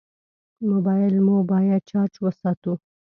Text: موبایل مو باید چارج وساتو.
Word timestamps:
موبایل 0.69 1.15
مو 1.25 1.35
باید 1.51 1.81
چارج 1.89 2.13
وساتو. 2.23 2.73